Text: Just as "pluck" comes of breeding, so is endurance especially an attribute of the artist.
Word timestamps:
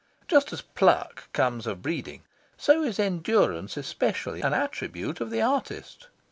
Just 0.27 0.51
as 0.51 0.63
"pluck" 0.63 1.31
comes 1.31 1.67
of 1.67 1.83
breeding, 1.83 2.23
so 2.57 2.81
is 2.81 2.97
endurance 2.97 3.77
especially 3.77 4.41
an 4.41 4.51
attribute 4.51 5.21
of 5.21 5.29
the 5.29 5.43
artist. 5.43 6.07